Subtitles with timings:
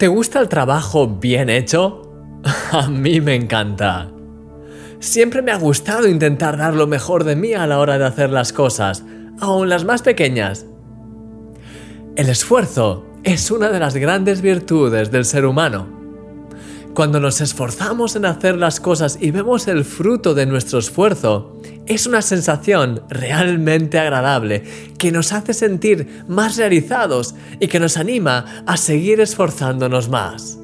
[0.00, 2.10] ¿Te gusta el trabajo bien hecho?
[2.72, 4.10] A mí me encanta.
[4.98, 8.30] Siempre me ha gustado intentar dar lo mejor de mí a la hora de hacer
[8.30, 9.04] las cosas,
[9.40, 10.64] aun las más pequeñas.
[12.16, 15.99] El esfuerzo es una de las grandes virtudes del ser humano.
[16.94, 22.06] Cuando nos esforzamos en hacer las cosas y vemos el fruto de nuestro esfuerzo, es
[22.06, 24.64] una sensación realmente agradable
[24.98, 30.58] que nos hace sentir más realizados y que nos anima a seguir esforzándonos más.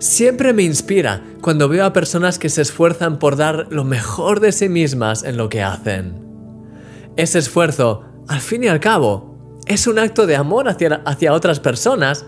[0.00, 4.50] Siempre me inspira cuando veo a personas que se esfuerzan por dar lo mejor de
[4.52, 6.14] sí mismas en lo que hacen.
[7.16, 11.60] Ese esfuerzo, al fin y al cabo, es un acto de amor hacia, hacia otras
[11.60, 12.26] personas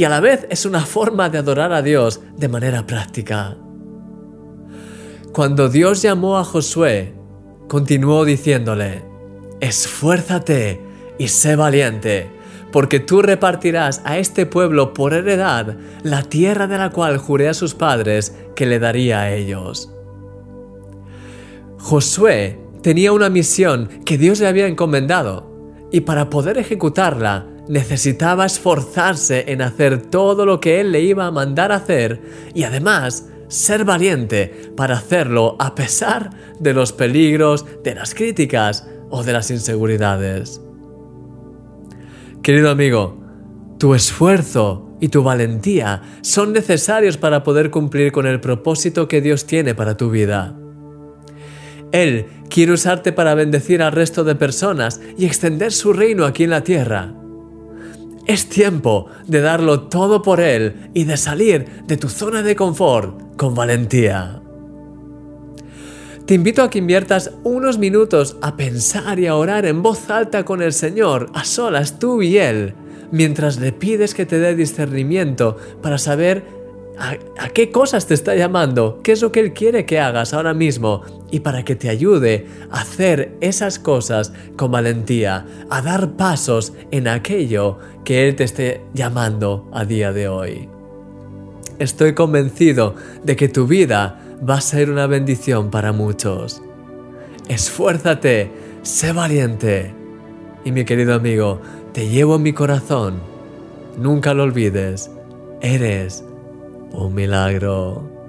[0.00, 3.58] y a la vez es una forma de adorar a Dios de manera práctica.
[5.30, 7.12] Cuando Dios llamó a Josué,
[7.68, 9.04] continuó diciéndole,
[9.60, 10.80] esfuérzate
[11.18, 12.30] y sé valiente,
[12.72, 17.54] porque tú repartirás a este pueblo por heredad la tierra de la cual juré a
[17.54, 19.92] sus padres que le daría a ellos.
[21.76, 25.50] Josué tenía una misión que Dios le había encomendado,
[25.92, 31.30] y para poder ejecutarla necesitaba esforzarse en hacer todo lo que él le iba a
[31.30, 32.20] mandar hacer
[32.52, 39.22] y además ser valiente para hacerlo a pesar de los peligros, de las críticas o
[39.22, 40.60] de las inseguridades.
[42.42, 43.16] Querido amigo,
[43.78, 49.46] tu esfuerzo y tu valentía son necesarios para poder cumplir con el propósito que Dios
[49.46, 50.56] tiene para tu vida.
[51.92, 56.50] Él quiere usarte para bendecir al resto de personas y extender su reino aquí en
[56.50, 57.14] la tierra.
[58.30, 63.34] Es tiempo de darlo todo por Él y de salir de tu zona de confort
[63.36, 64.40] con valentía.
[66.26, 70.44] Te invito a que inviertas unos minutos a pensar y a orar en voz alta
[70.44, 72.74] con el Señor, a solas tú y Él,
[73.10, 76.44] mientras le pides que te dé discernimiento para saber
[76.98, 80.54] a, qué cosas te está llamando, qué es lo que Él quiere que hagas ahora
[80.54, 86.74] mismo y para que te ayude a hacer esas cosas con valentía, a dar pasos
[86.90, 90.68] en aquello que Él te esté llamando a día de hoy.
[91.78, 96.62] Estoy convencido de que tu vida va a ser una bendición para muchos.
[97.48, 98.50] Esfuérzate,
[98.82, 99.94] sé valiente.
[100.64, 101.60] Y mi querido amigo,
[101.92, 103.20] te llevo en mi corazón.
[103.96, 105.10] Nunca lo olvides,
[105.62, 106.24] eres
[106.92, 108.19] un milagro.